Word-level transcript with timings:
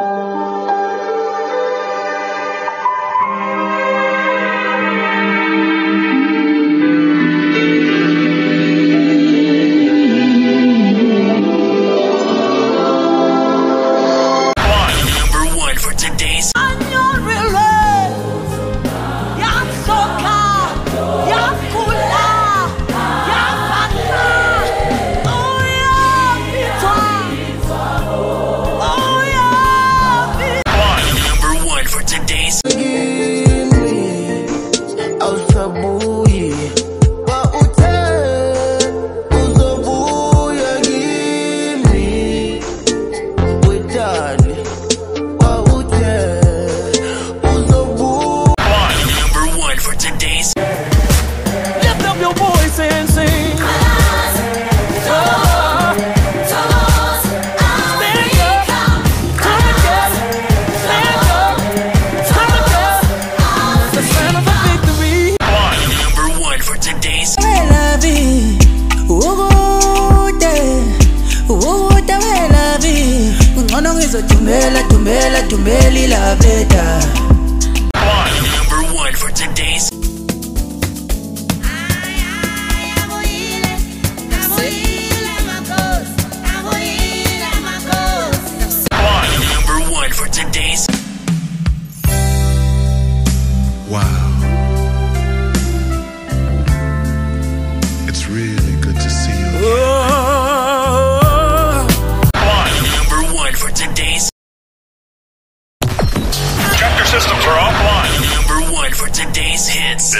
Tumbela, 0.00 0.29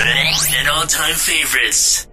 and 0.06 0.68
all-time 0.68 1.14
favorites. 1.14 2.06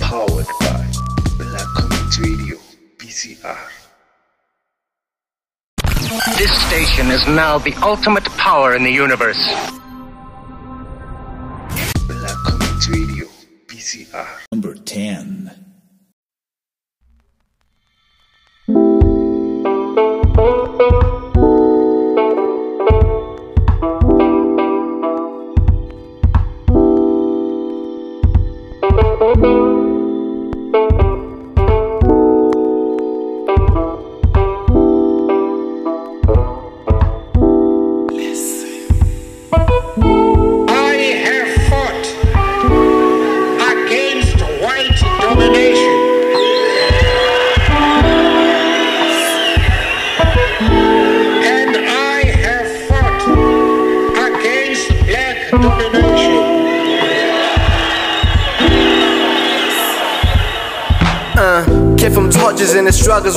Powered 0.00 0.46
by 0.60 0.86
Black 1.38 1.66
Community 1.76 2.22
Radio, 2.22 2.58
BCR. 2.98 3.58
This 6.36 6.52
station 6.66 7.10
is 7.10 7.26
now 7.26 7.58
the 7.58 7.74
ultimate 7.82 8.24
power 8.36 8.74
in 8.74 8.82
the 8.82 8.92
universe. 8.92 9.42
Black 12.06 12.36
Community 12.44 12.92
Radio, 12.92 13.26
BCR. 13.66 14.28
Number 14.52 14.74
10. 14.74 15.63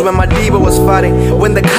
When 0.07 0.15
Madiba 0.15 0.57
was 0.57 0.77
fighting. 0.77 1.36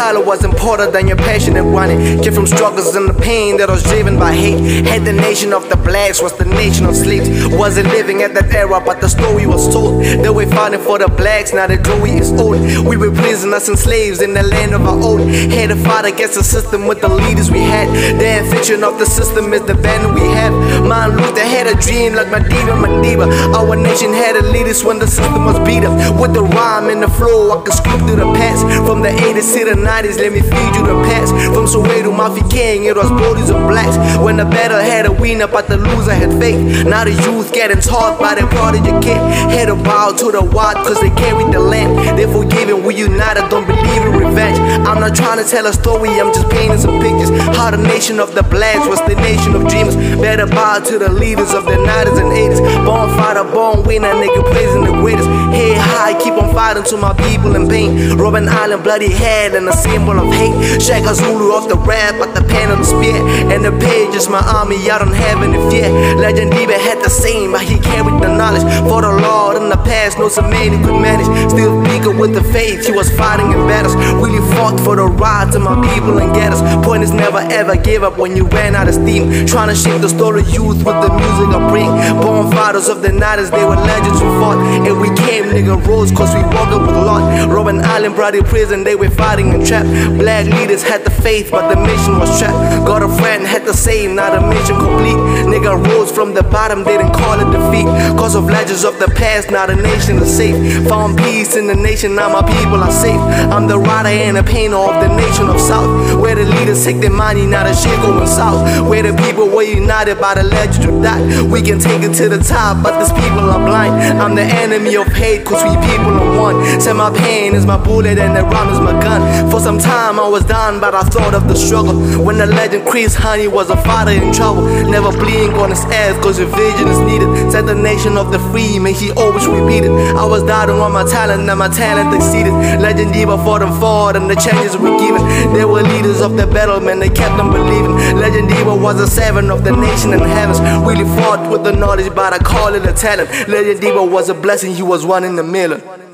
Collar 0.08 0.24
was 0.24 0.42
important 0.42 0.94
than 0.94 1.06
your 1.06 1.18
passion 1.18 1.54
and 1.58 1.74
running. 1.74 2.22
Kid 2.22 2.32
from 2.32 2.46
struggles 2.46 2.96
and 2.96 3.10
the 3.10 3.12
pain 3.12 3.58
that 3.58 3.68
was 3.68 3.82
driven 3.82 4.18
by 4.18 4.32
hate. 4.32 4.58
Had 4.86 5.04
the 5.04 5.12
nation 5.12 5.52
of 5.52 5.68
the 5.68 5.76
blacks 5.76 6.22
was 6.22 6.32
the 6.38 6.46
nation 6.46 6.86
of 6.86 6.96
slaves. 6.96 7.28
Wasn't 7.54 7.86
living 7.88 8.22
at 8.22 8.32
that 8.32 8.50
era, 8.54 8.80
but 8.80 9.02
the 9.02 9.08
story 9.08 9.46
was 9.46 9.70
told. 9.70 10.02
They 10.02 10.30
were 10.30 10.46
fighting 10.46 10.80
for 10.80 10.98
the 10.98 11.08
blacks, 11.08 11.52
now 11.52 11.66
the 11.66 11.76
glory 11.76 12.12
is 12.12 12.32
old. 12.32 12.56
We 12.88 12.96
were 12.96 13.10
prisoners 13.10 13.68
and 13.68 13.78
slaves 13.78 14.22
in 14.22 14.32
the 14.32 14.44
land 14.44 14.72
of 14.72 14.80
our 14.86 14.96
own. 14.96 15.28
Had 15.28 15.68
to 15.68 15.76
fight 15.76 16.06
against 16.06 16.36
the 16.36 16.44
system 16.44 16.86
with 16.86 17.02
the 17.02 17.10
leaders 17.10 17.50
we 17.50 17.60
had. 17.60 17.88
The 18.18 18.38
infection 18.40 18.84
of 18.84 18.98
the 18.98 19.04
system 19.04 19.52
is 19.52 19.60
the 19.66 19.74
banner 19.74 20.14
we 20.14 20.24
have. 20.32 20.54
Man 20.88 21.18
Luther 21.18 21.44
had 21.44 21.66
a 21.66 21.76
dream 21.84 22.14
like 22.14 22.28
Madiba, 22.28 22.80
Madiba. 22.80 23.28
Our 23.52 23.76
nation 23.76 24.14
had 24.14 24.36
a 24.36 24.42
leaders 24.56 24.82
when 24.82 24.98
the 24.98 25.06
system 25.06 25.44
was 25.44 25.58
beat 25.68 25.84
up. 25.84 25.92
With 26.18 26.32
the 26.32 26.44
rhyme 26.44 26.88
and 26.88 27.02
the 27.02 27.10
flow, 27.10 27.52
I 27.52 27.62
can 27.62 27.72
skip 27.76 28.00
through 28.08 28.24
the 28.24 28.32
past. 28.32 28.64
From 28.88 29.02
the 29.02 29.10
80s 29.10 29.52
to 29.52 29.64
the 29.66 29.76
90s, 29.76 29.97
let 30.06 30.32
me 30.32 30.40
feed 30.40 30.72
you 30.78 30.86
the 30.86 30.94
past. 31.10 31.34
From 31.50 31.66
Soweto, 31.66 32.14
Mafia 32.14 32.46
King, 32.48 32.84
it 32.84 32.94
was 32.94 33.10
bodies 33.10 33.50
of 33.50 33.58
blacks. 33.66 33.96
When 34.22 34.36
the 34.36 34.44
battle 34.44 34.78
had 34.78 35.06
a 35.06 35.12
winner, 35.12 35.48
but 35.48 35.66
the 35.66 35.76
loser 35.76 36.14
had 36.14 36.30
faith. 36.38 36.86
Now 36.86 37.02
the 37.02 37.10
youth 37.26 37.52
getting 37.52 37.80
taught 37.80 38.20
by 38.20 38.36
the 38.36 38.46
prodigy 38.46 38.94
kid. 39.02 39.18
Had 39.50 39.66
to 39.66 39.74
bow 39.74 40.12
to 40.12 40.30
the 40.30 40.44
wild 40.44 40.86
cause 40.86 41.00
they 41.00 41.10
carried 41.10 41.52
the 41.52 41.58
land. 41.58 41.98
They 42.16 42.30
forgiven, 42.30 42.84
we 42.84 42.94
united, 42.94 43.50
don't 43.50 43.66
believe 43.66 44.02
in 44.06 44.14
revenge. 44.14 44.58
I'm 44.86 45.00
not 45.00 45.16
trying 45.16 45.42
to 45.42 45.50
tell 45.50 45.66
a 45.66 45.72
story, 45.72 46.10
I'm 46.20 46.32
just 46.32 46.48
painting 46.48 46.78
some 46.78 47.00
pictures. 47.02 47.30
How 47.58 47.72
the 47.72 47.82
nation 47.82 48.20
of 48.20 48.36
the 48.36 48.44
blacks 48.44 48.86
was 48.86 49.00
the 49.02 49.16
nation 49.16 49.56
of 49.56 49.66
dreamers. 49.66 49.96
Better 50.22 50.46
bow 50.46 50.78
to 50.78 50.98
the 50.98 51.10
leaders 51.10 51.52
of 51.54 51.64
the 51.64 51.74
90s 51.74 52.22
and 52.22 52.30
80s. 52.30 52.60
Born 52.86 53.10
fighter, 53.18 53.42
born 53.42 53.82
winner, 53.82 54.14
nigga 54.14 54.46
praising 54.52 54.84
the 54.84 54.92
greatest. 55.02 55.28
Head 55.50 55.76
high, 55.76 56.14
keep 56.22 56.34
on 56.34 56.54
fighting 56.54 56.84
to 56.84 56.96
my 56.96 57.14
people 57.26 57.56
in 57.56 57.66
pain. 57.66 58.14
Robben 58.14 58.46
Island, 58.46 58.84
bloody 58.84 59.10
head, 59.10 59.54
and 59.54 59.66
a 59.68 59.72
symbol 59.88 60.18
of 60.18 60.28
hate. 60.32 60.56
Shaka 60.80 61.14
Zulu 61.14 61.52
off 61.56 61.68
the 61.68 61.76
rap, 61.76 62.14
but 62.18 62.34
the 62.34 62.44
pen 62.46 62.70
on 62.70 62.78
the 62.78 62.84
spear. 62.84 63.16
And 63.52 63.64
the 63.64 63.72
page 63.72 64.14
is 64.14 64.28
my 64.28 64.40
army, 64.40 64.76
I 64.90 64.98
don't 64.98 65.12
have 65.12 65.42
any 65.42 65.58
fear. 65.70 65.88
Legend 66.16 66.52
Diva 66.52 66.78
had 66.78 67.02
the 67.02 67.10
same, 67.10 67.52
but 67.52 67.62
he 67.62 67.78
carried 67.80 68.20
the 68.22 68.28
knowledge. 68.28 68.64
For 68.88 69.00
the 69.02 69.12
Lord 69.12 69.56
in 69.56 69.68
the 69.68 69.80
past, 69.88 70.18
no 70.18 70.28
man 70.42 70.82
could 70.84 71.00
manage. 71.00 71.28
Still 71.50 71.82
bigger 71.84 72.12
with 72.12 72.34
the 72.34 72.44
faith, 72.52 72.86
he 72.86 72.92
was 72.92 73.10
fighting 73.16 73.50
in 73.50 73.60
battles. 73.66 73.96
Really 74.22 74.42
fought 74.54 74.78
for 74.80 74.96
the 74.96 75.06
rights 75.06 75.56
of 75.56 75.62
my 75.62 75.74
people 75.92 76.18
and 76.18 76.34
get 76.34 76.52
us. 76.52 76.60
Point 76.84 77.02
is 77.02 77.12
never 77.12 77.38
ever 77.38 77.76
give 77.76 78.02
up 78.02 78.18
when 78.18 78.36
you 78.36 78.44
ran 78.48 78.74
out 78.74 78.88
of 78.88 78.94
steam. 78.94 79.46
Trying 79.46 79.68
to 79.68 79.74
shape 79.74 80.00
the 80.00 80.08
story 80.08 80.42
youth 80.52 80.84
with 80.86 80.98
the 81.02 81.10
music 81.10 81.48
I 81.56 81.60
bring. 81.70 81.90
Born 82.20 82.50
fighters 82.52 82.88
of 82.88 83.02
the 83.02 83.08
90s, 83.08 83.50
they 83.50 83.64
were 83.64 83.76
legends 83.76 84.20
who 84.20 84.28
fought. 84.40 84.58
And 84.86 85.00
we 85.00 85.08
came, 85.26 85.44
nigga, 85.44 85.74
rose 85.86 86.12
cause 86.12 86.34
we 86.34 86.42
walked 86.54 86.72
up 86.76 86.82
with 86.86 86.96
a 86.96 87.04
lot. 87.04 87.22
Robben 87.48 87.82
Island 87.82 88.14
brought 88.14 88.34
in 88.34 88.44
prison, 88.44 88.84
they 88.84 88.94
were 88.94 89.10
fighting 89.10 89.54
and 89.54 89.66
trapped. 89.66 89.77
Black 90.18 90.46
leaders 90.46 90.82
had 90.82 91.04
the 91.04 91.10
faith, 91.10 91.50
but 91.50 91.68
the 91.68 91.76
mission 91.80 92.18
was 92.18 92.38
trapped. 92.38 92.86
Got 92.86 93.02
a 93.02 93.08
friend, 93.08 93.46
had 93.46 93.64
the 93.64 93.74
same, 93.74 94.14
now 94.14 94.30
the 94.34 94.40
mission 94.46 94.76
complete. 94.76 95.18
Nigga 95.50 95.72
rose 95.88 96.10
from 96.10 96.34
the 96.34 96.42
bottom, 96.42 96.84
didn't 96.84 97.12
call 97.12 97.38
it 97.40 97.50
defeat. 97.50 97.86
Cause 98.18 98.34
of 98.34 98.44
legends 98.44 98.84
of 98.84 98.98
the 98.98 99.08
past, 99.08 99.50
now 99.50 99.66
the 99.66 99.76
nation 99.76 100.16
is 100.18 100.34
safe. 100.34 100.56
Found 100.88 101.18
peace 101.18 101.56
in 101.56 101.66
the 101.66 101.74
nation, 101.74 102.14
now 102.14 102.28
my 102.28 102.42
people 102.42 102.82
are 102.82 102.92
safe. 102.92 103.20
I'm 103.52 103.66
the 103.66 103.78
writer 103.78 104.08
and 104.08 104.36
the 104.36 104.42
painter 104.42 104.76
of 104.76 105.00
the 105.02 105.08
nation 105.14 105.48
of 105.48 105.60
South. 105.60 106.20
Where 106.20 106.34
the 106.34 106.44
leaders 106.44 106.84
take 106.84 107.00
their 107.00 107.10
money, 107.10 107.46
now 107.46 107.64
the 107.64 107.74
shit 107.74 107.98
going 108.02 108.26
south. 108.26 108.88
Where 108.88 109.02
the 109.02 109.14
people 109.24 109.48
were 109.48 109.62
united 109.62 110.20
by 110.20 110.34
the 110.34 110.44
legend 110.44 110.84
of 110.90 111.02
that. 111.02 111.20
We 111.50 111.62
can 111.62 111.78
take 111.78 112.02
it 112.02 112.14
to 112.14 112.28
the 112.28 112.38
top. 112.38 112.82
but 112.82 112.98
these 112.98 113.12
people 113.12 113.50
are 113.50 113.64
blind. 113.64 113.94
I'm 114.20 114.34
the 114.34 114.42
enemy 114.42 114.96
of 114.96 115.06
hate, 115.08 115.44
cause 115.44 115.62
we 115.64 115.74
people 115.88 116.14
are 116.22 116.38
one. 116.38 116.80
Say 116.80 116.92
my 116.92 117.10
pain 117.10 117.54
is 117.54 117.66
my 117.66 117.76
bullet 117.76 118.18
and 118.18 118.36
the 118.36 118.42
rhyme 118.42 118.70
is 118.72 118.80
my 118.80 118.92
gun. 119.00 119.50
For 119.50 119.60
some 119.68 119.78
time 119.78 120.18
I 120.18 120.26
was 120.26 120.46
down, 120.46 120.80
but 120.80 120.94
I 120.94 121.02
thought 121.02 121.34
of 121.34 121.46
the 121.46 121.54
struggle. 121.54 121.92
When 122.24 122.38
the 122.38 122.46
legend 122.46 122.86
Chris 122.88 123.14
Hani 123.14 123.48
was 123.52 123.68
a 123.68 123.76
father 123.76 124.12
in 124.12 124.32
trouble. 124.32 124.62
Never 124.88 125.12
blink 125.12 125.52
on 125.60 125.68
his 125.68 125.84
ass, 125.92 126.16
cause 126.24 126.38
your 126.38 126.48
vision 126.56 126.88
is 126.88 126.98
needed. 127.00 127.28
Set 127.52 127.66
the 127.66 127.74
nation 127.74 128.16
of 128.16 128.32
the 128.32 128.38
free, 128.48 128.78
may 128.78 128.94
he 128.94 129.10
always 129.10 129.46
repeat 129.46 129.84
it. 129.84 129.90
I 130.16 130.24
was 130.24 130.42
doubting 130.44 130.80
on 130.80 130.92
my 130.92 131.04
talent, 131.04 131.50
and 131.50 131.58
my 131.58 131.68
talent 131.68 132.14
exceeded. 132.16 132.54
Legend 132.80 133.12
Diva 133.12 133.36
fought 133.44 133.60
and 133.60 133.74
fought, 133.78 134.16
and 134.16 134.30
the 134.30 134.36
changes 134.36 134.74
were 134.74 134.96
given. 134.96 135.20
They 135.52 135.66
were 135.66 135.82
leaders 135.82 136.22
of 136.22 136.38
the 136.38 136.46
battle, 136.46 136.80
man, 136.80 136.98
they 136.98 137.10
kept 137.10 137.38
on 137.38 137.52
believing. 137.52 137.92
Legend 138.16 138.48
Diva 138.48 138.74
was 138.74 138.98
a 138.98 139.06
servant 139.06 139.50
of 139.50 139.64
the 139.64 139.72
nation 139.76 140.14
and 140.14 140.22
heavens. 140.22 140.60
Really 140.88 141.04
fought 141.20 141.44
with 141.52 141.64
the 141.64 141.72
knowledge, 141.72 142.08
but 142.14 142.32
I 142.32 142.38
call 142.38 142.72
it 142.72 142.86
a 142.86 142.94
talent. 142.94 143.28
Legend 143.46 143.82
Diva 143.82 144.02
was 144.02 144.30
a 144.30 144.34
blessing, 144.34 144.74
he 144.74 144.82
was 144.82 145.04
one 145.04 145.24
in 145.24 145.36
the 145.36 145.44
million. 145.44 146.07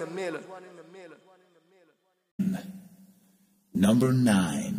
Number 3.76 4.12
9. 4.12 4.73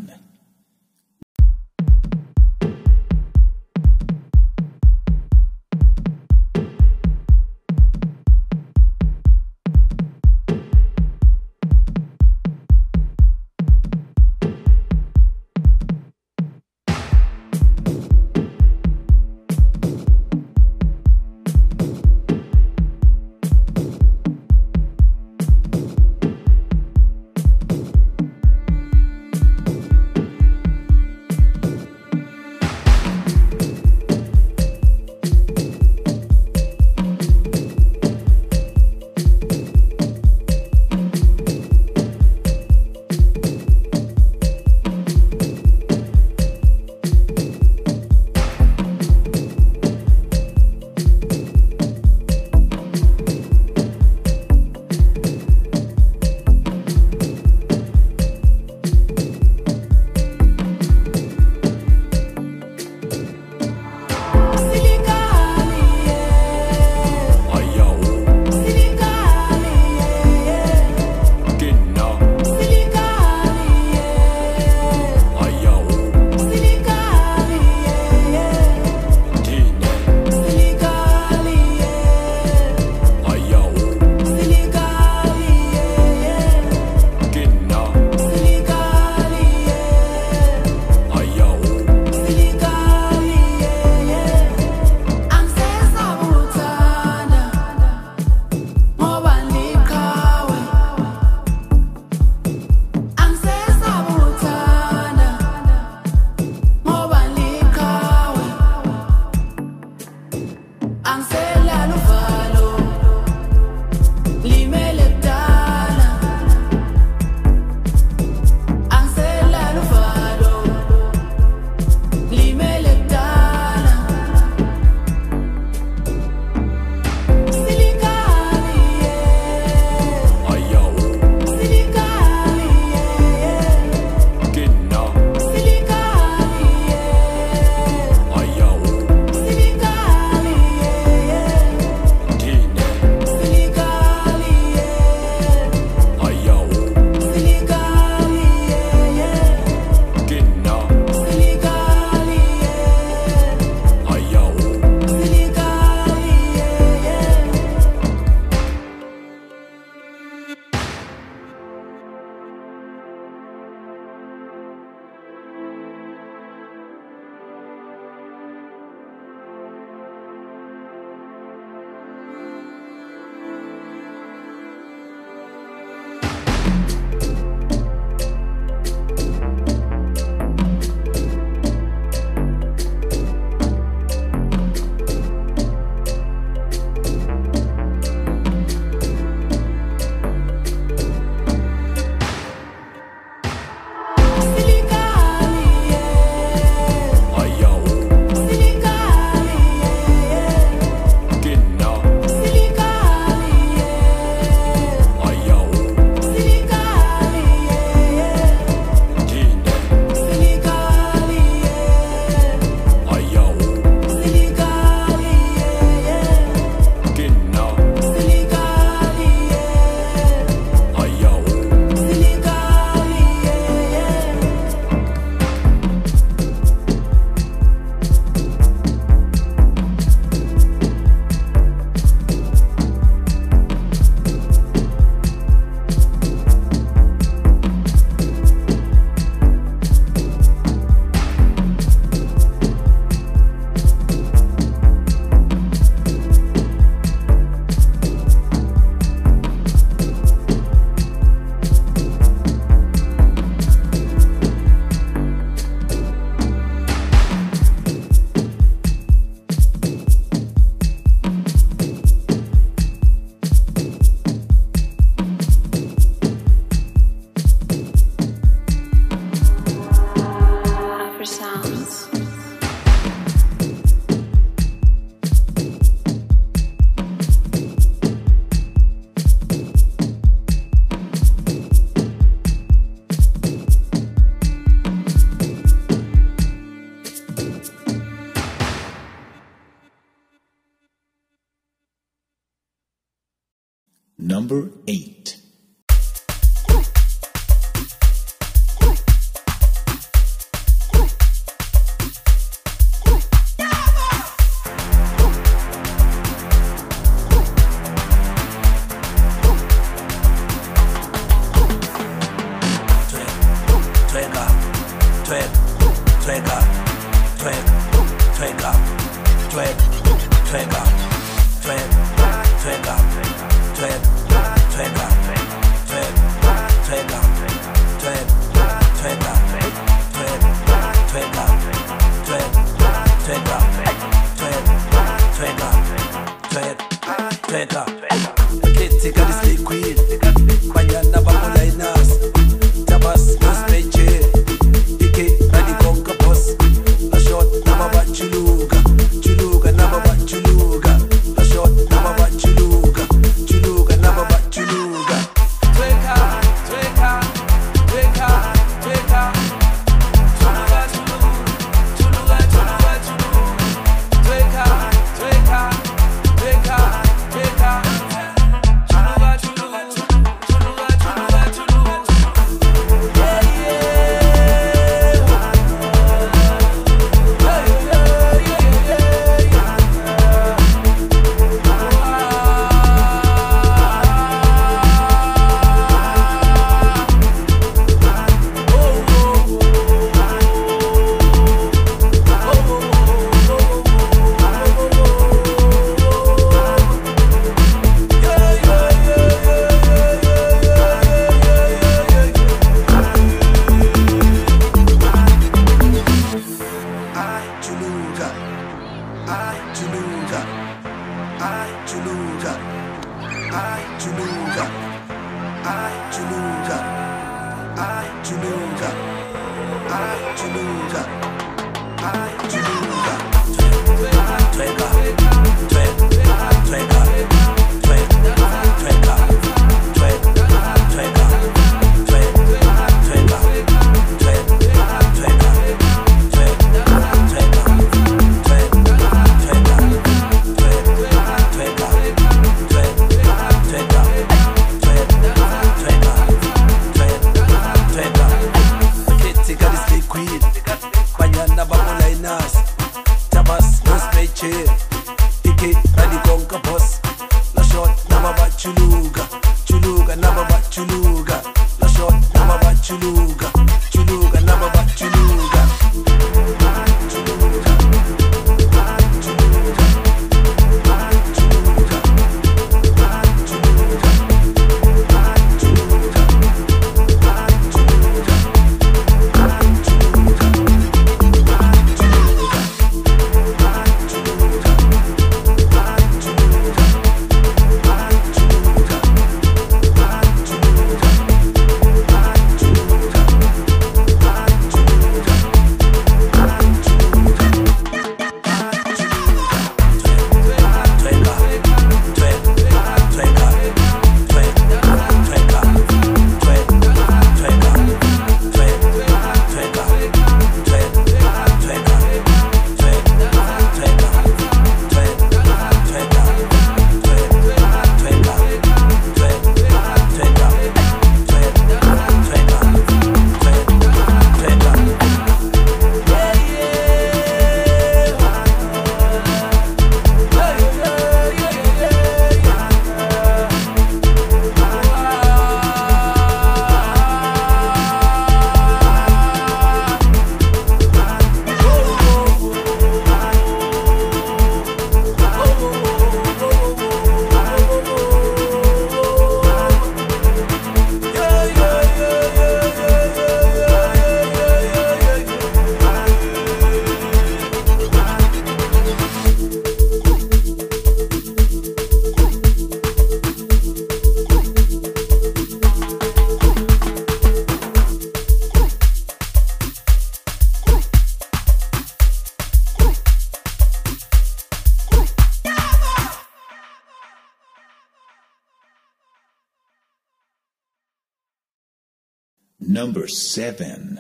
number 582.86 583.08
seven. 583.08 584.00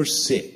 Number 0.00 0.08
6. 0.08 0.49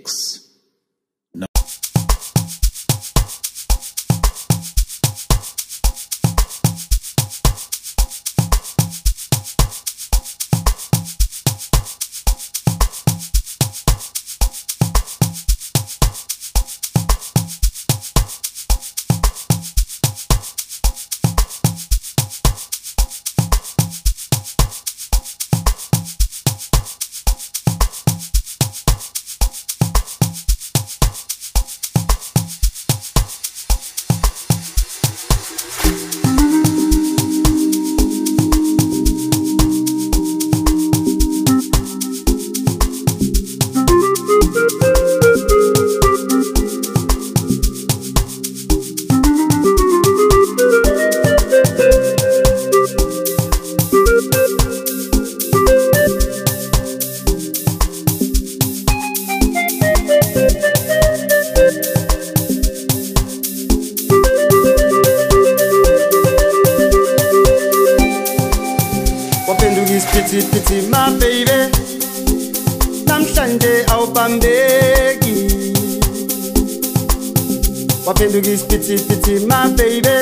Waphenduka 78.14 78.50
isiphithiphithi 78.50 79.46
ma 79.46 79.68
baby. 79.77 80.16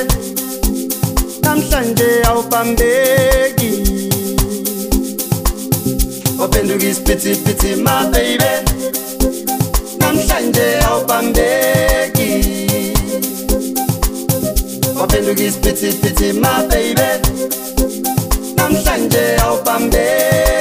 Namhlanje 1.43 2.09
awubambeki. 2.29 3.69
Waphenduka 6.39 6.85
isiphithiphithi 6.91 7.75
ma 7.85 7.95
baby. 8.11 8.51
Namhlanje 9.99 10.65
awubambeki. 10.87 12.29
Waphenduka 14.99 15.43
isiphithiphithi 15.43 16.33
ma 16.41 16.53
baby. 16.69 17.09
Namhlanje 18.57 19.23
awubambeki 19.43 20.52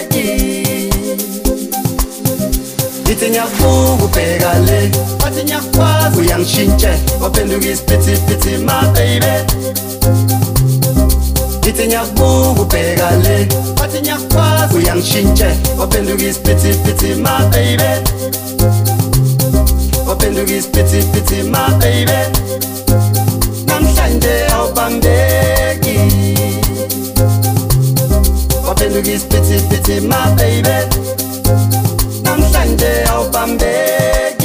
ngithi 3.23 3.31
ngiyakubuka 3.31 4.05
ubheka 4.05 4.59
le. 4.67 4.91
Wathi 5.23 5.45
ngiyakwazi 5.45 6.21
uyangishintshe 6.21 6.93
waphenduka 7.21 7.67
isiphithiphithi 7.67 8.57
ma 8.67 8.83
baby. 8.95 9.35
Ngithi 11.59 11.87
ngiyakubuka 11.87 12.63
ubheka 12.63 13.11
le. 13.25 13.49
Wathi 13.81 14.01
ngiyakwazi 14.01 14.75
uyangishintshe 14.77 15.49
waphenduka 15.79 16.25
isiphithiphithi 16.25 17.15
ma 17.15 17.39
baby. 17.53 17.91
Waphenduka 20.09 20.53
isiphithiphithi 20.53 21.43
ma 21.43 21.69
baby. 21.81 22.19
Namhlanje 23.67 24.35
awubambeki. 24.55 25.97
Waphenduka 28.67 29.11
isiphithiphithi 29.11 30.01
ma 30.01 30.27
baby 30.37 31.12
Twende 32.63 33.05
au 33.11 33.25
pambeni 33.31 34.42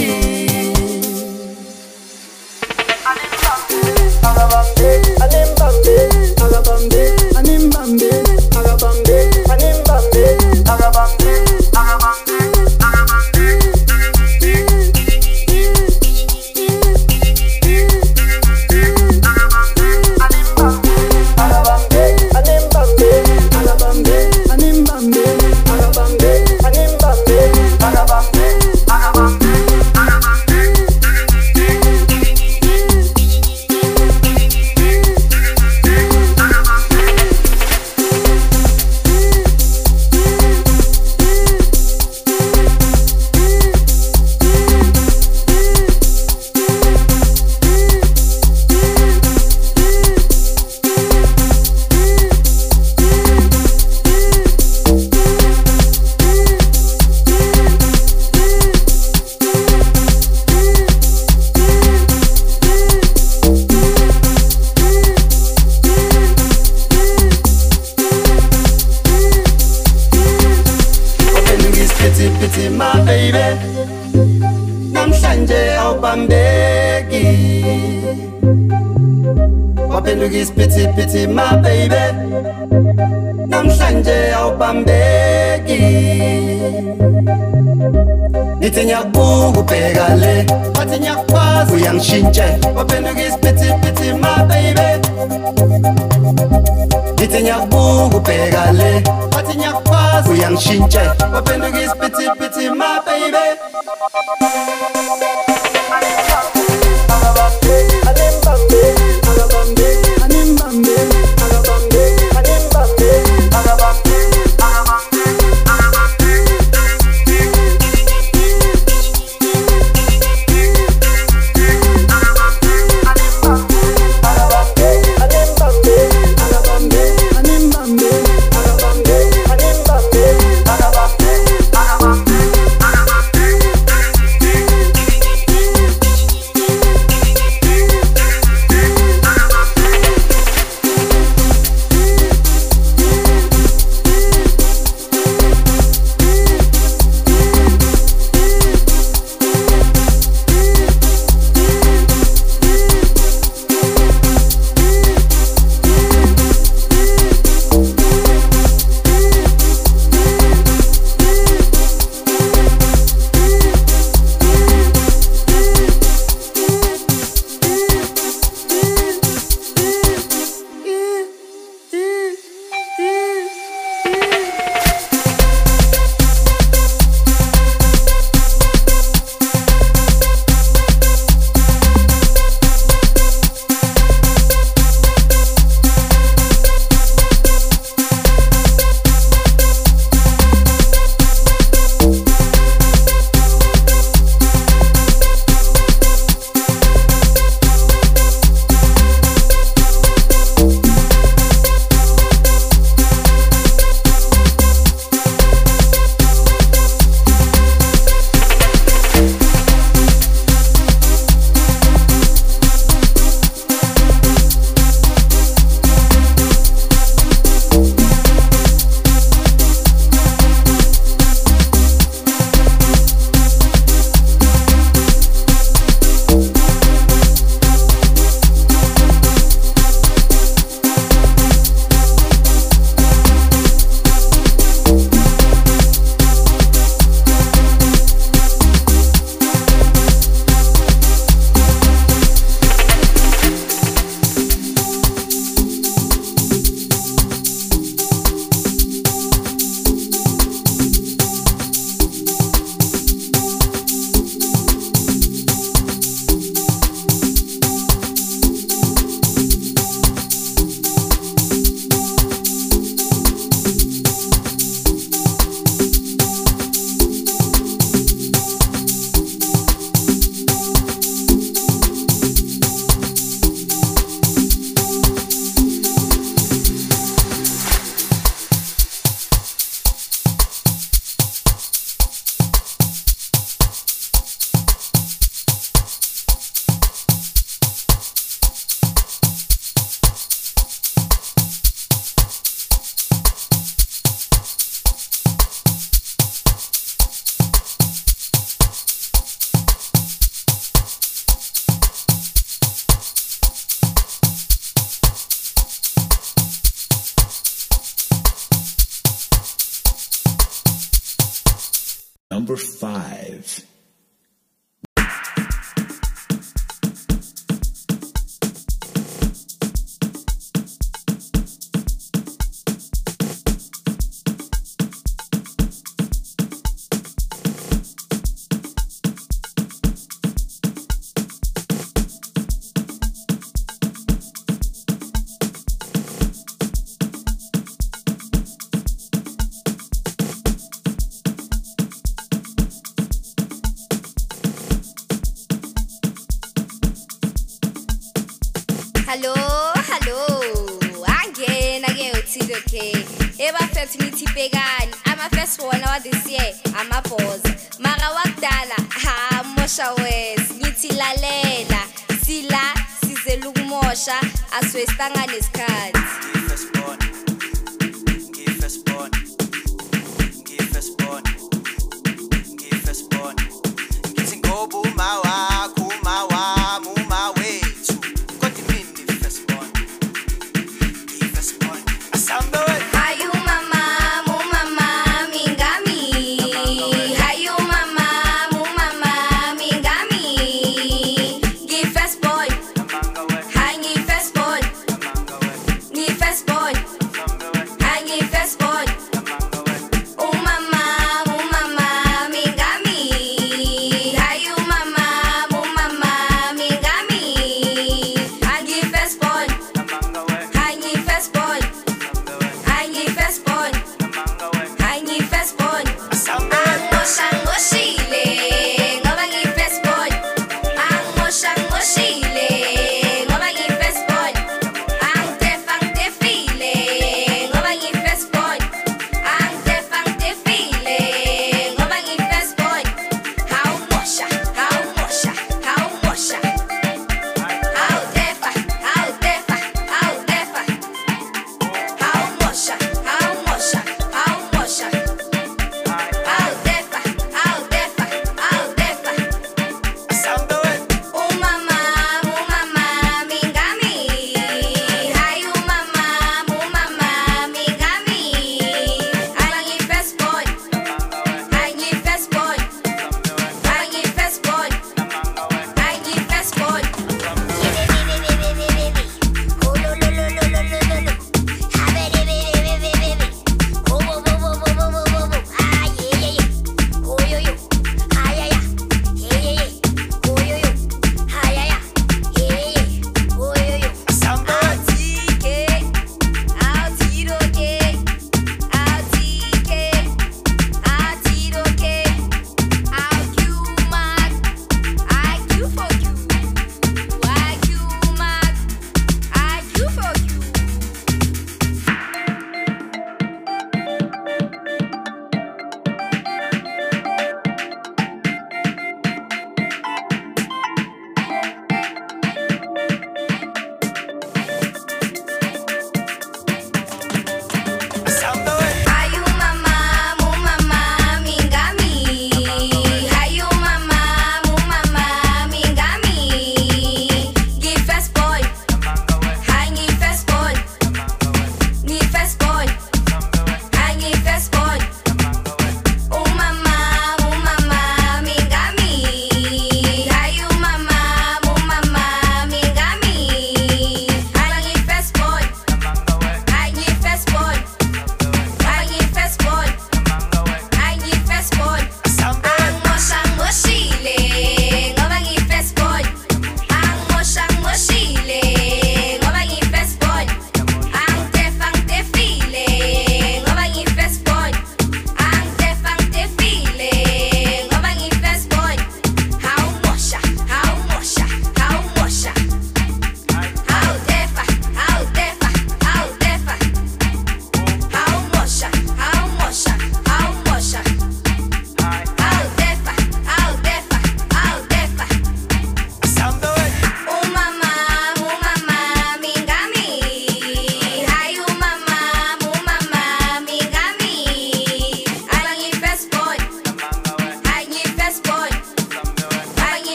ngithi 368.68 369.27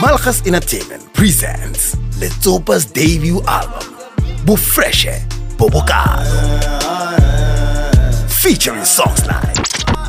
Slaggers 0.00 0.46
Entertainment 0.46 1.12
presents 1.12 1.94
Letsopa's 2.18 2.86
debut 2.86 3.42
album, 3.46 3.86
Bufreshe 4.46 5.20
Bobokado. 5.58 6.24
Featuring 8.40 8.86
songs 8.86 9.26
like 9.26 9.54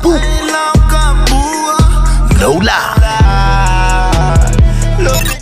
Boom, 0.02 0.18
No 2.40 2.52
Lie, 2.64 2.96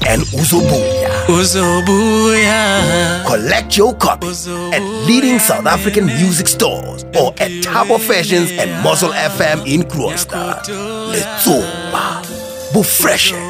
and 0.09 0.23
Uzobuya. 0.35 1.27
Uzobuya. 1.27 3.25
Collect 3.27 3.77
your 3.77 3.95
copy 3.95 4.27
at 4.75 4.83
leading 5.07 5.39
South 5.39 5.67
African 5.67 6.07
music 6.07 6.49
stores 6.49 7.05
or 7.17 7.31
at 7.39 7.53
Tabo 7.63 8.01
Fashions 8.01 8.51
and 8.51 8.83
Muzzle 8.83 9.13
FM 9.13 9.65
in 9.73 9.83
Kroonstad. 9.85 10.65
Letsopa, 11.13 12.25
Bufreshe 12.73 13.50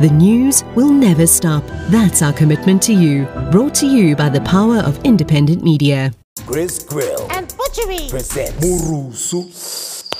The 0.00 0.08
news 0.08 0.64
will 0.74 0.90
never 0.90 1.26
stop. 1.26 1.62
That's 1.90 2.22
our 2.22 2.32
commitment 2.32 2.80
to 2.84 2.94
you. 2.94 3.26
Brought 3.52 3.74
to 3.74 3.86
you 3.86 4.16
by 4.16 4.30
the 4.30 4.40
power 4.40 4.78
of 4.78 4.98
independent 5.04 5.62
media. 5.62 6.14
Grizz 6.46 6.88
Grill 6.88 7.26
and 7.30 7.54
Butchery 7.58 8.08
presents 8.08 8.64
Murusu, 8.64 9.44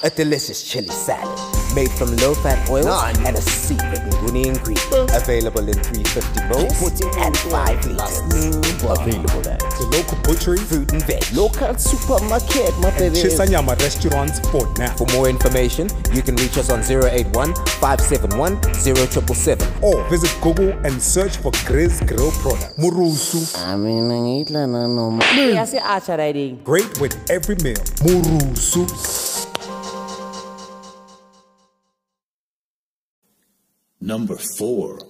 a 0.03 0.11
delicious 0.11 0.63
chili 0.63 0.89
salad 0.89 1.39
made 1.75 1.91
from 1.93 2.17
low-fat 2.17 2.69
oils 2.69 2.87
and 3.19 3.37
a 3.37 3.41
secret 3.41 4.01
nguni 4.11 4.47
ingredient. 4.47 5.11
Available 5.15 5.69
in 5.69 5.75
350 5.75 6.49
bowls 6.49 7.01
and 7.19 7.37
5 7.37 7.87
liters. 7.87 8.19
Available 8.83 9.49
at 9.49 9.61
the 9.61 9.87
local 9.93 10.19
butchery, 10.23 10.59
fruit 10.59 10.93
and 10.93 11.03
veg, 11.05 11.23
local 11.33 11.77
supermarket, 11.79 12.77
my 12.81 12.91
baby. 12.99 13.17
Chisanyama 13.17 13.79
restaurants 13.81 14.41
for 14.51 14.67
now. 14.79 14.95
For 14.97 15.07
more 15.15 15.29
information, 15.29 15.89
you 16.13 16.23
can 16.23 16.35
reach 16.37 16.59
us 16.59 16.71
on 16.71 16.81
081 16.83 17.55
571 17.79 18.61
0777 18.75 19.83
or 19.83 20.03
visit 20.11 20.35
Google 20.41 20.73
and 20.85 21.01
search 21.01 21.37
for 21.37 21.53
Grizz 21.69 22.07
Grill 22.07 22.33
product. 22.43 22.77
Murusu. 22.79 23.41
I 23.67 23.77
mean, 23.77 24.09
ngitla 24.11 24.67
na 24.67 24.87
noma. 24.87 25.25
Yasi 25.37 25.79
acha 25.79 26.17
riding. 26.19 26.59
Great 26.65 27.01
with 27.01 27.15
every 27.31 27.57
meal. 27.63 27.79
Murusu. 28.03 29.30
Number 34.03 34.37
four. 34.57 35.10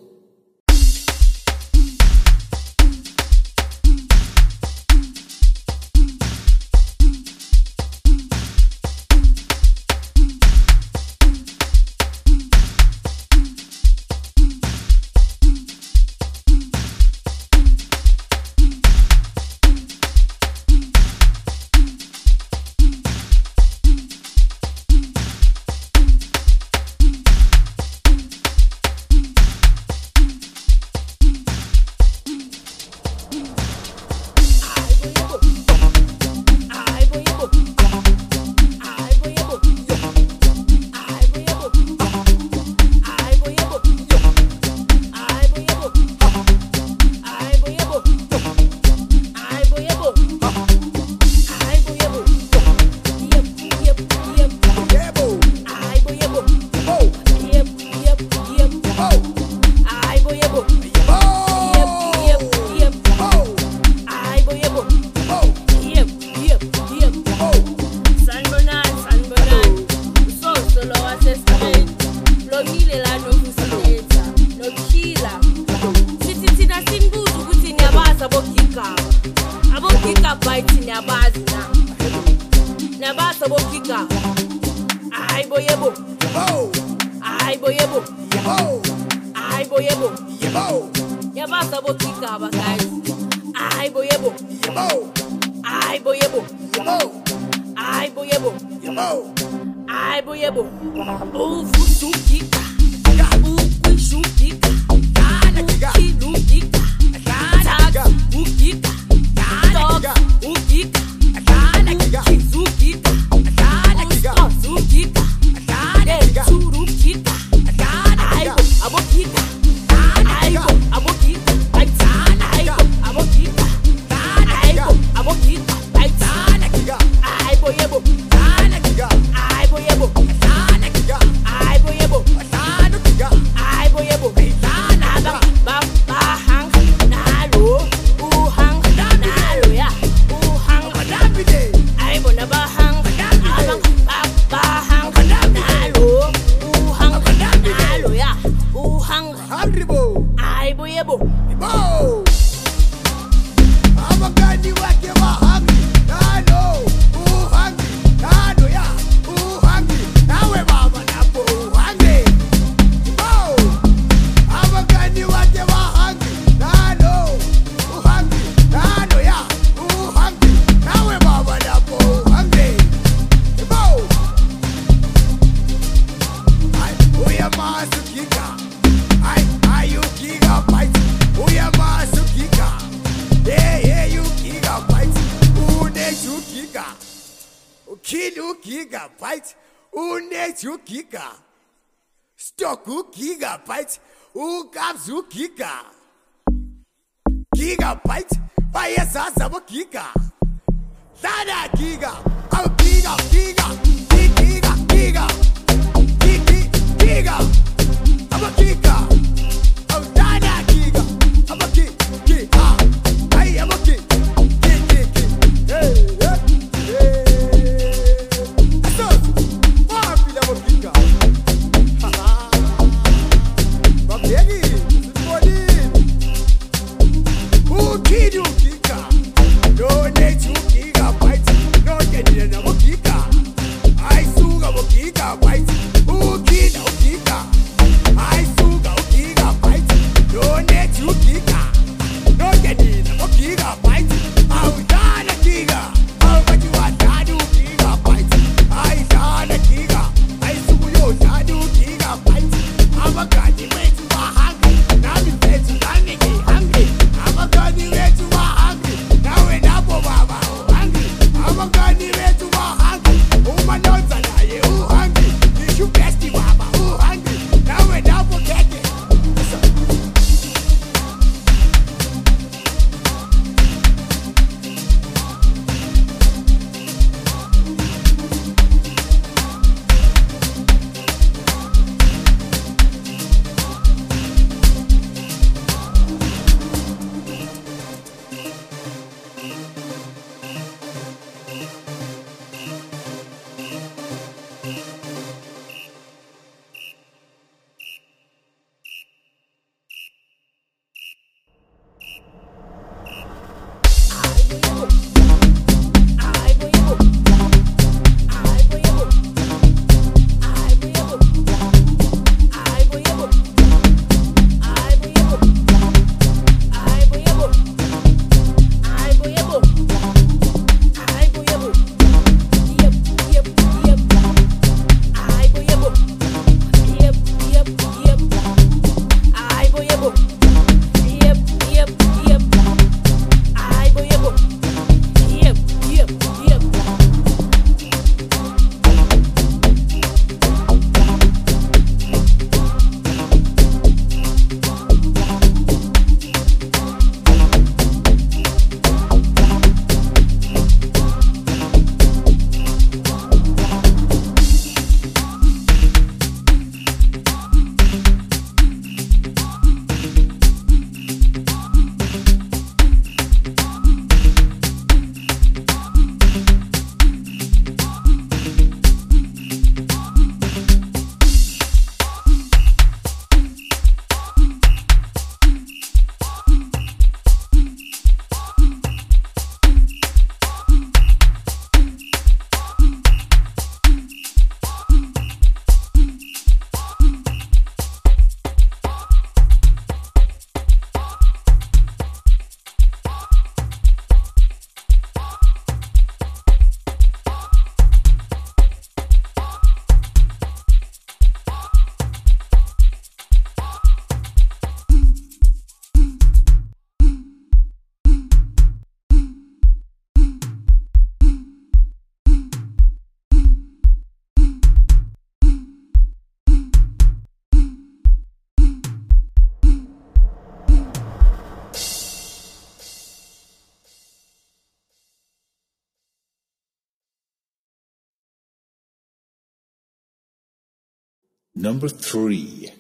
Number 431.61 431.90
three. 431.90 432.72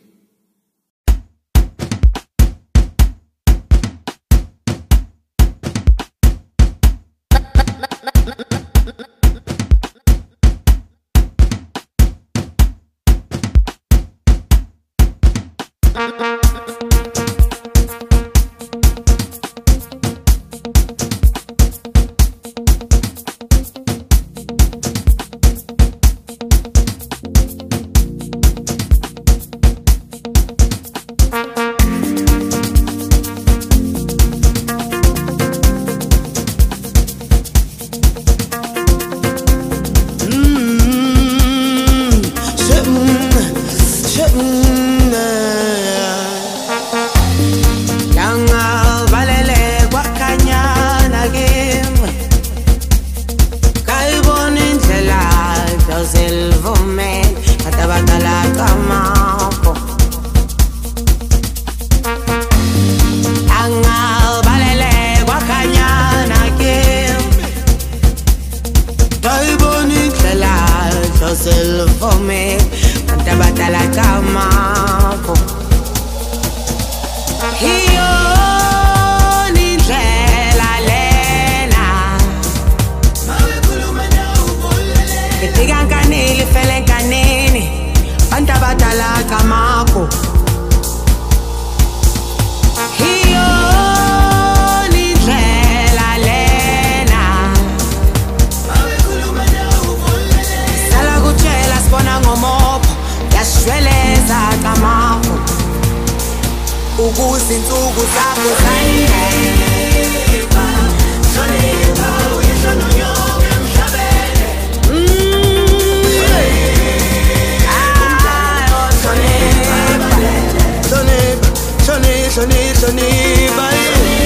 Johnny 122.30 124.19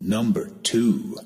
Number 0.00 0.50
two. 0.62 1.18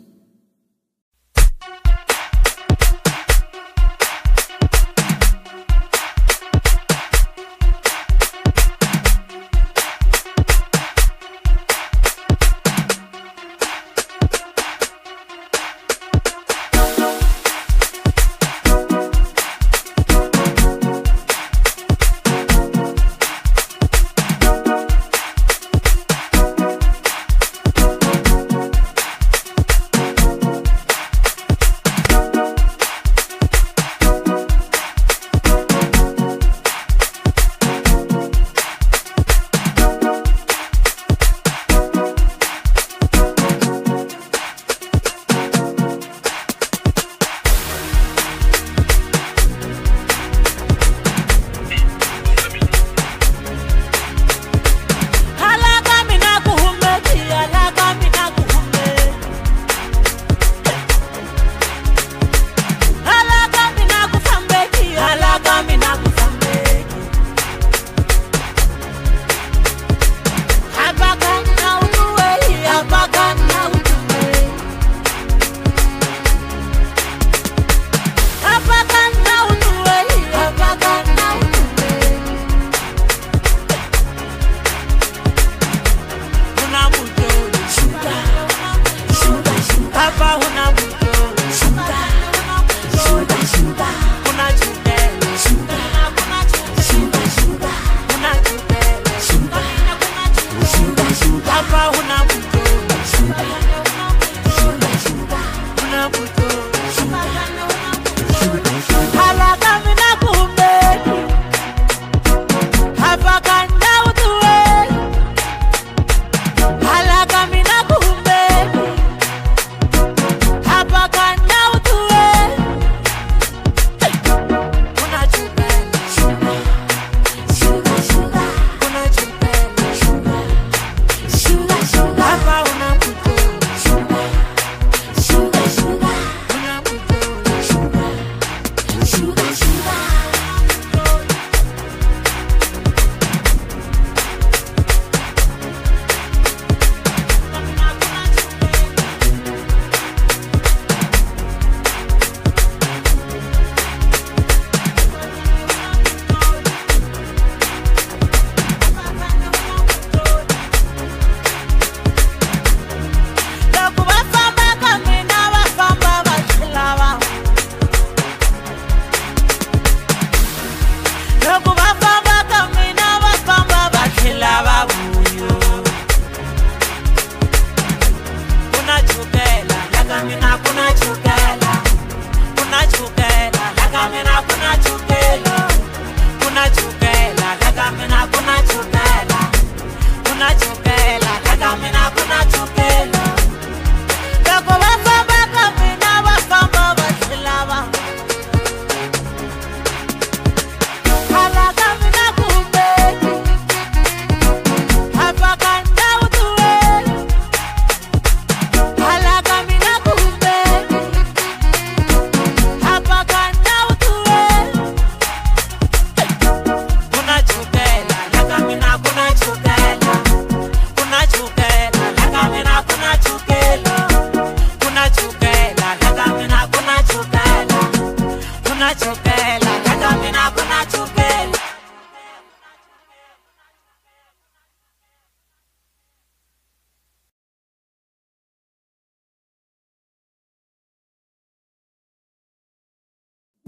everything. 108.55 108.92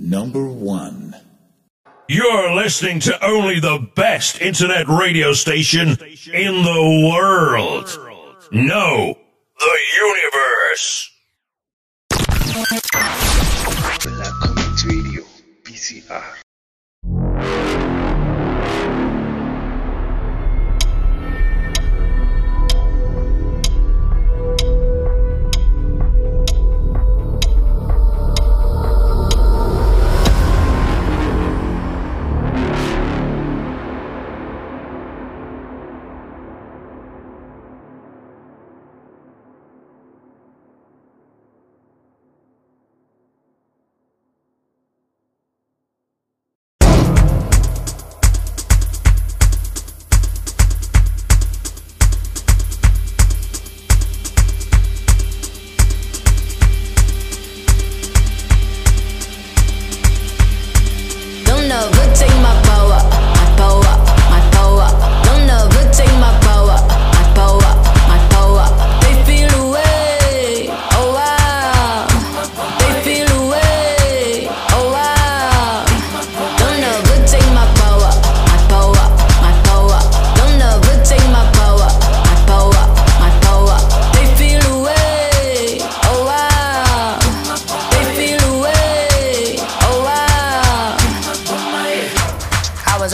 Number 0.04 0.46
one. 0.46 1.16
You're 2.10 2.54
listening 2.54 3.00
to 3.00 3.24
only 3.24 3.58
the 3.58 3.88
best 3.94 4.38
internet 4.38 4.86
radio 4.86 5.32
station 5.32 5.96
in 6.30 6.62
the 6.62 7.10
world. 7.10 7.86
No, 8.52 9.16
the 9.58 9.78
universe. 10.02 11.10
Black 14.02 14.32
Comet 14.42 14.84
Radio, 14.84 15.24
BCR. 15.62 16.43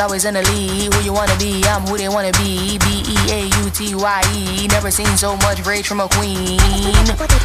Always 0.01 0.25
in 0.25 0.35
the 0.35 0.43
lead. 0.49 0.89
Who 0.95 0.99
you 1.05 1.13
wanna 1.13 1.37
be? 1.37 1.61
I'm 1.69 1.85
who 1.85 2.01
they 2.01 2.09
wanna 2.09 2.33
be. 2.41 2.81
B 2.81 3.05
E 3.05 3.17
A 3.29 3.41
U 3.61 3.71
T 3.71 3.95
Y 3.95 4.21
E. 4.33 4.67
Never 4.69 4.91
seen 4.91 5.13
so 5.17 5.37
much 5.45 5.61
rage 5.67 5.87
from 5.87 6.01
a 6.01 6.09
queen. 6.17 6.57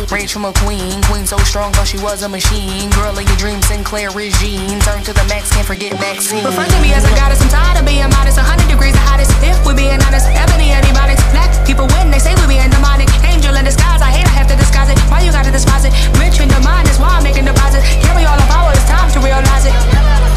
Rage 0.08 0.32
from 0.32 0.46
a 0.46 0.54
queen. 0.64 1.04
Queen 1.12 1.28
so 1.28 1.38
strong, 1.44 1.74
thought 1.74 1.88
she 1.88 2.00
was 2.00 2.24
a 2.24 2.30
machine. 2.30 2.90
Girl 2.96 3.12
of 3.12 3.24
your 3.28 3.36
dreams, 3.36 3.68
Sinclair 3.68 4.10
Regine. 4.12 4.80
Turn 4.88 5.04
to 5.04 5.12
the 5.12 5.26
max, 5.28 5.52
can't 5.52 5.68
forget 5.68 6.00
vaccine. 6.00 6.46
Refer 6.46 6.66
to 6.66 6.80
me 6.80 6.94
as 6.96 7.04
a 7.04 7.12
goddess, 7.20 7.42
I'm 7.44 7.50
tired 7.52 7.78
of 7.80 7.86
being 7.86 8.08
modest. 8.16 8.40
100 8.40 8.72
degrees 8.72 8.96
the 8.96 9.04
hottest. 9.04 9.36
If 9.44 9.60
we're 9.66 9.76
being 9.76 10.00
honest, 10.08 10.28
ebony 10.32 10.72
antibiotics. 10.72 11.24
Black 11.36 11.52
people 11.68 11.88
win, 12.00 12.10
they 12.10 12.20
say 12.20 12.32
we 12.40 12.48
being 12.48 12.70
demonic. 12.72 13.12
Angel 13.28 13.54
in 13.56 13.66
disguise, 13.66 14.02
I 14.02 14.12
hate 14.16 14.28
I 14.32 14.36
have 14.38 14.48
to 14.48 14.56
disguise 14.56 14.90
it. 14.90 14.98
Why 15.12 15.20
you 15.22 15.32
gotta 15.32 15.52
despise 15.52 15.84
it? 15.84 15.92
Rich 16.22 16.40
in 16.40 16.48
the 16.48 16.62
mind, 16.64 16.88
that's 16.88 17.00
why 17.00 17.20
I'm 17.20 17.24
making 17.24 17.46
deposit. 17.46 17.84
Carry 18.06 18.24
all 18.24 18.40
the 18.40 18.48
power, 18.48 18.72
it's 18.72 18.88
time 18.88 19.12
to 19.12 19.20
realize 19.20 19.66
it. 19.68 20.35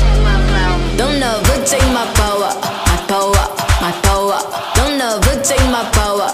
Don't 0.99 1.23
ever 1.23 1.65
take 1.65 1.87
my 1.95 2.05
power, 2.19 2.51
my 2.91 2.99
power, 3.07 3.45
my 3.81 3.93
power. 4.03 4.39
Don't 4.75 4.99
never 4.99 5.41
take 5.45 5.63
my 5.71 5.87
power, 5.95 6.27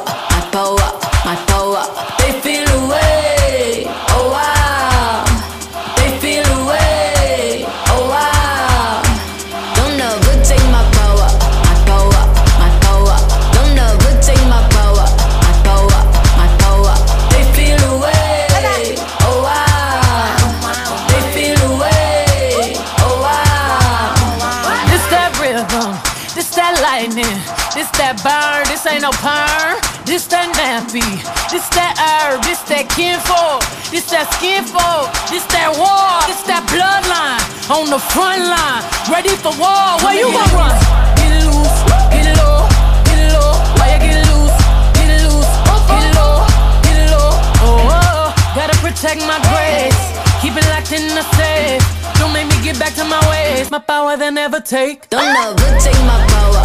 this 27.85 28.01
that 28.01 28.17
burn, 28.25 28.65
this 28.73 28.81
ain't 28.89 29.05
no 29.05 29.13
perm. 29.21 29.77
This 30.09 30.25
that 30.33 30.49
nappy, 30.57 31.05
this 31.53 31.69
that 31.77 31.93
herb, 32.01 32.41
this 32.41 32.65
that 32.73 32.89
kinfolk, 32.89 33.61
this 33.93 34.09
that 34.09 34.25
skinfolk, 34.33 35.13
this 35.29 35.45
that 35.53 35.69
war, 35.77 36.17
this 36.25 36.41
that 36.49 36.65
bloodline 36.73 37.45
on 37.69 37.93
the 37.93 38.01
front 38.01 38.41
line, 38.41 38.81
ready 39.13 39.37
for 39.37 39.53
war. 39.61 40.01
Where 40.01 40.17
you 40.17 40.33
gonna 40.33 40.57
run? 40.57 40.73
Get 41.21 41.45
loose, 41.45 41.77
get 42.09 42.33
low, 42.41 42.65
get 43.05 43.37
low. 43.37 43.53
Why 43.77 43.93
you 43.93 44.01
get 44.01 44.21
loose, 44.33 44.57
get 44.97 45.21
loose, 45.21 45.53
get 45.85 46.09
low, 46.17 46.41
get 46.89 47.13
low. 47.13 47.37
Oh, 47.69 47.85
oh, 47.85 48.25
gotta 48.57 48.77
protect 48.81 49.21
my 49.29 49.37
grace, 49.53 50.01
keep 50.41 50.57
it 50.57 50.65
locked 50.73 50.97
in 50.97 51.05
the 51.13 51.25
safe. 51.37 51.85
Don't 52.17 52.33
make 52.33 52.49
me 52.49 52.57
get 52.65 52.81
back 52.81 52.97
to 52.97 53.05
my 53.05 53.21
ways. 53.29 53.69
My 53.69 53.79
power 53.79 54.17
they 54.17 54.31
never 54.33 54.61
take. 54.61 55.05
Don't 55.13 55.21
never 55.21 55.69
take 55.85 56.01
my 56.09 56.17
power, 56.33 56.65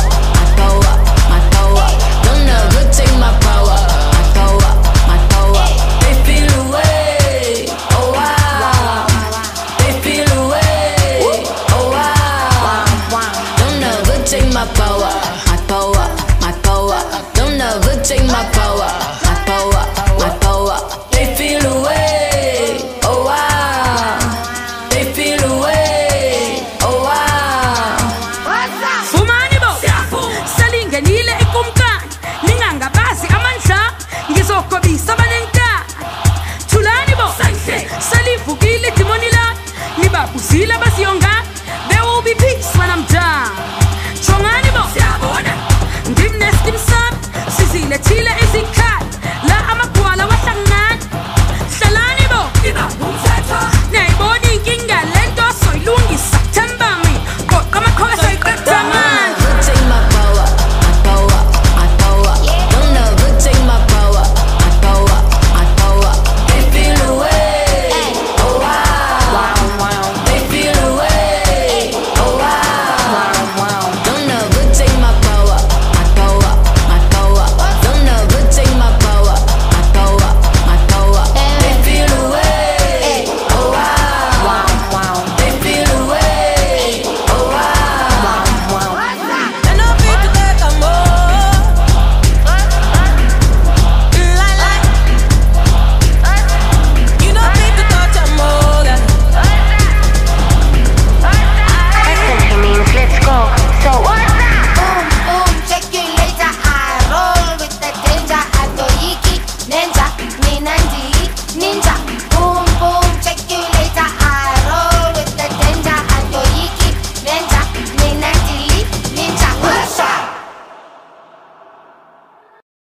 my 14.60 14.66
power, 14.74 15.12
my 15.48 15.58
power, 15.72 16.06
my 16.42 16.52
power. 16.64 17.00
Don't 17.34 17.58
never 17.58 17.96
take 18.04 18.26
my 18.28 18.44
power, 18.52 18.92